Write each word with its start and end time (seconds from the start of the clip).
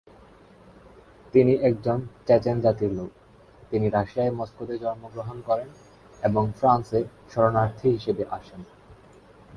তিনি 1.33 1.53
একজন 1.61 1.99
চেচেন 2.27 2.57
জাতির 2.61 2.91
লোক, 2.93 3.11
তিনি 3.71 3.87
রাশিয়ার 3.89 4.31
মস্কোতে 4.33 4.75
জন্মগ্রহণ 4.77 5.37
করেন, 5.41 5.69
এবং 6.23 6.43
ফ্রান্সে 6.59 6.99
শরণার্থী 7.31 7.87
হিসেবে 7.89 8.23
আসেন। 8.29 8.61